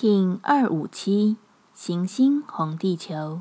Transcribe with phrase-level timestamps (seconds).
[0.00, 1.38] King 二五七
[1.74, 3.40] 行星红地球，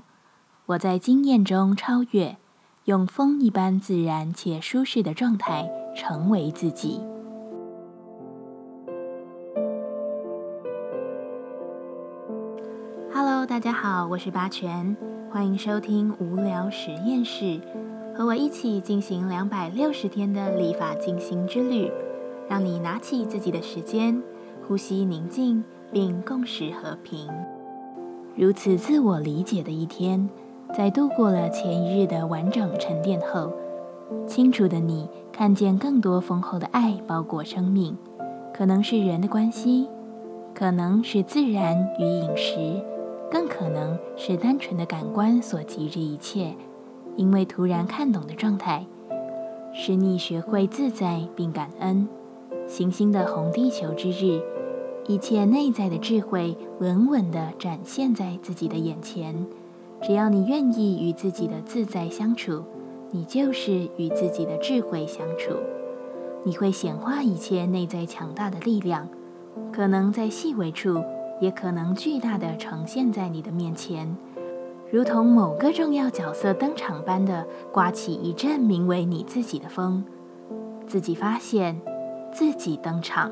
[0.66, 2.38] 我在经验中超越，
[2.86, 7.00] 用风一般自然且舒适的状态成为自己。
[13.14, 14.98] Hello，大家好，我是八全，
[15.30, 17.62] 欢迎收听无聊实验室，
[18.16, 21.92] 和我一起进行两百六十天的立法进行之旅，
[22.50, 24.24] 让你拿起自己的时间，
[24.68, 25.64] 呼吸宁静。
[25.92, 27.28] 并共识和平。
[28.36, 30.30] 如此自我理解的一天，
[30.76, 33.52] 在度过了前一日的完整沉淀后，
[34.28, 37.98] 清楚的你看见更多丰厚的爱包裹生命，
[38.54, 39.88] 可能是人的关系，
[40.54, 42.82] 可能是自然与饮食，
[43.32, 46.54] 更可能是单纯的感官所及这一切。
[47.16, 48.86] 因为突然看懂的状态，
[49.74, 52.08] 使你学会自在并感恩。
[52.68, 54.40] 行星的红地球之日。
[55.08, 59.48] 一切内在的智慧稳稳地展现在自己的眼前。
[60.02, 62.62] 只要你愿意与自己的自在相处，
[63.12, 65.56] 你就是与自己的智慧相处。
[66.44, 69.08] 你会显化一切内在强大的力量，
[69.72, 71.02] 可能在细微处，
[71.40, 74.16] 也可能巨大的呈现在你的面前，
[74.92, 80.04] 如同某个重要角色登场般的刮起一阵名为你自己的风。
[80.86, 81.82] 自己发现，
[82.34, 83.32] 自己登场。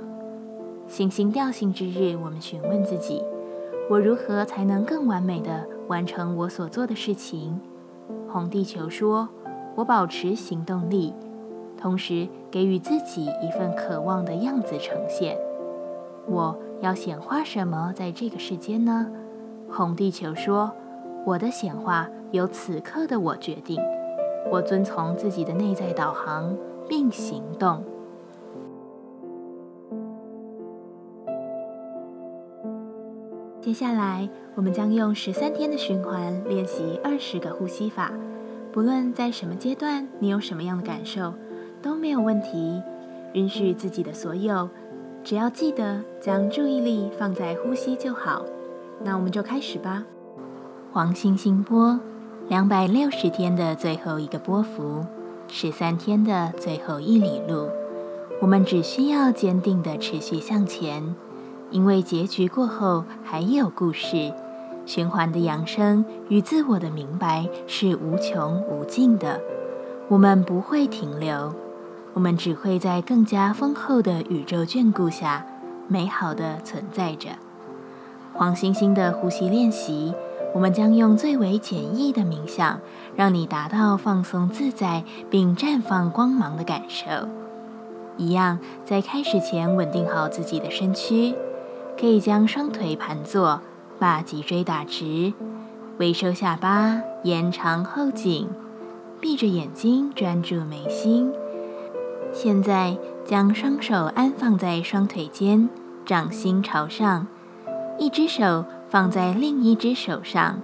[0.87, 3.21] 行星调性之日，我们询问自己：
[3.89, 7.59] 我如何才能更完美的完成我所做的事情？
[8.29, 9.27] 红地球说：
[9.75, 11.13] 我保持行动力，
[11.77, 15.37] 同时给予自己一份渴望的样子呈现。
[16.27, 19.07] 我要显化什么在这个世间呢？
[19.69, 20.71] 红地球说：
[21.25, 23.81] 我的显化由此刻的我决定。
[24.51, 26.55] 我遵从自己的内在导航，
[26.87, 27.83] 并行动。
[33.65, 38.11] 接下来，我们将用十三天的循环练习二十个呼吸法。
[38.71, 41.33] 不论在什么阶段，你有什么样的感受，
[41.81, 42.79] 都没有问题。
[43.33, 44.69] 允许自己的所有，
[45.23, 48.45] 只要记得将注意力放在呼吸就好。
[49.03, 50.05] 那我们就开始吧。
[50.93, 51.99] 黄星星波，
[52.47, 55.03] 两百六十天的最后一个波幅，
[55.47, 57.67] 十三天的最后一里路，
[58.39, 61.15] 我们只需要坚定的持续向前。
[61.75, 64.31] 因为结局过后还有故事，
[64.85, 69.41] 循环的扬升与自我的明白是无穷无尽的。
[70.07, 71.53] 我们不会停留，
[72.13, 75.45] 我们只会在更加丰厚的宇宙眷顾下，
[75.89, 77.31] 美好的存在着。
[78.33, 80.13] 黄星星的呼吸练习，
[80.53, 82.79] 我们将用最为简易的冥想，
[83.17, 87.27] 让你达到放松自在并绽放光芒的感受。
[88.15, 91.35] 一样，在开始前稳定好自己的身躯。
[91.99, 93.61] 可以将双腿盘坐，
[93.97, 95.33] 把脊椎打直，
[95.97, 98.49] 微收下巴，延长后颈，
[99.21, 101.31] 闭着眼睛专注眉心。
[102.33, 105.69] 现在将双手安放在双腿间，
[106.05, 107.27] 掌心朝上，
[107.97, 110.61] 一只手放在另一只手上，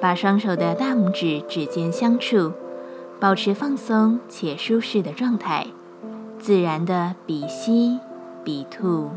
[0.00, 2.52] 把双手的大拇指指尖相触，
[3.18, 5.66] 保持放松且舒适的状态，
[6.38, 7.98] 自然的鼻吸
[8.44, 9.10] 鼻吐。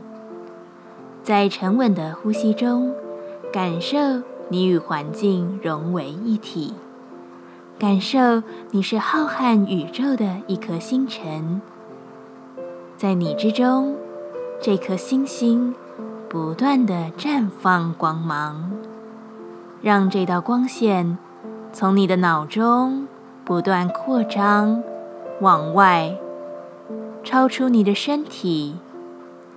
[1.30, 2.92] 在沉稳的呼吸中，
[3.54, 4.00] 感受
[4.48, 6.74] 你与环境融为一体，
[7.78, 8.42] 感受
[8.72, 11.62] 你是浩瀚宇宙的一颗星辰，
[12.98, 13.96] 在你之中，
[14.60, 15.76] 这颗星星
[16.28, 18.72] 不断的绽放光芒，
[19.84, 21.16] 让这道光线
[21.72, 23.08] 从你的脑中
[23.46, 24.82] 不断扩张，
[25.42, 26.18] 往外，
[27.24, 28.78] 超出你的身体，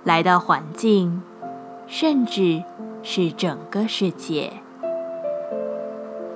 [0.03, 1.23] 来到环境。
[1.87, 2.63] 甚至
[3.03, 4.53] 是整个世界，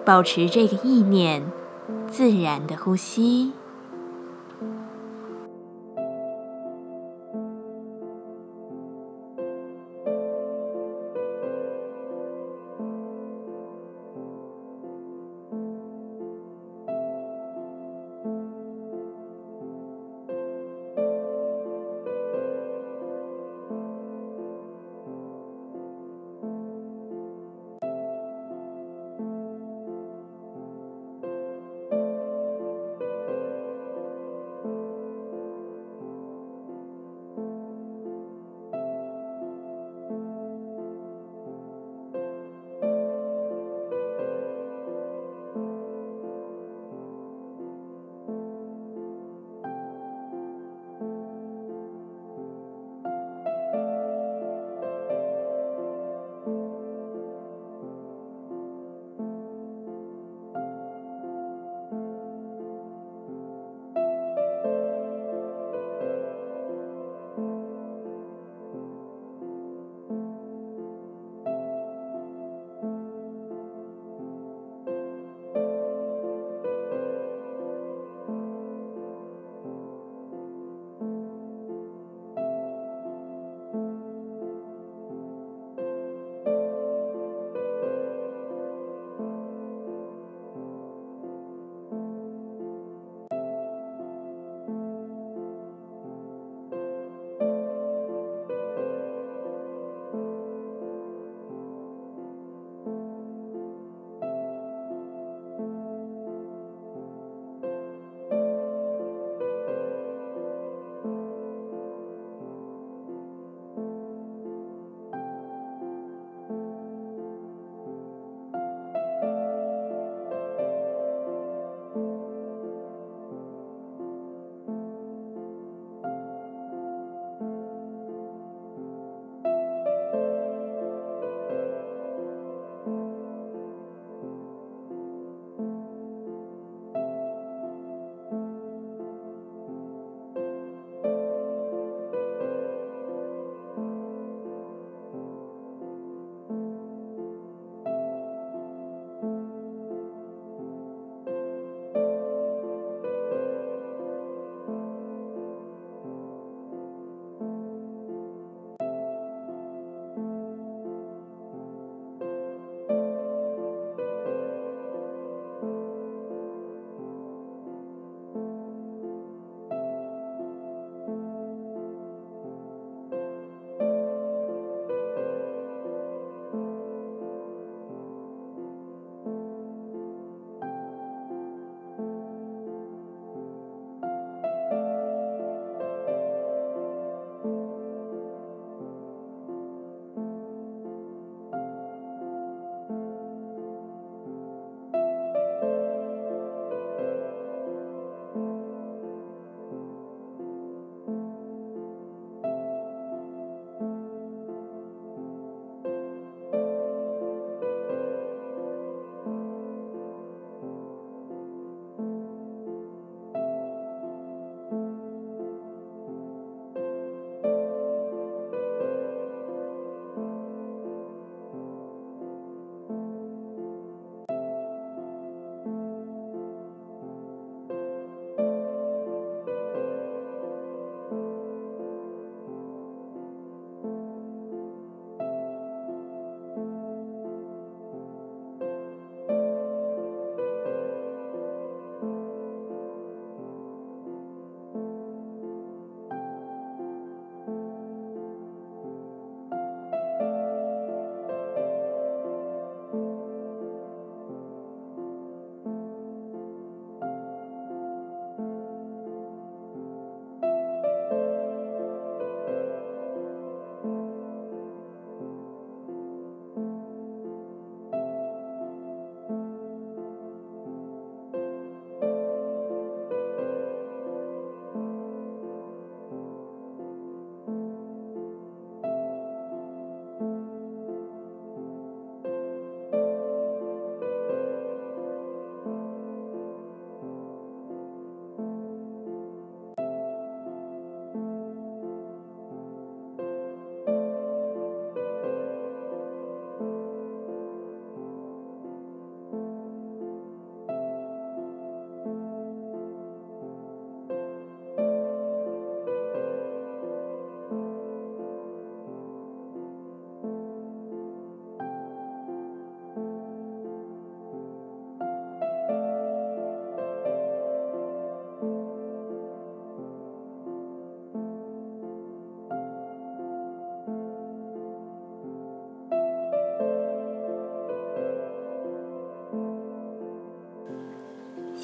[0.06, 1.44] 保持这个意念，
[2.08, 3.53] 自然的呼吸。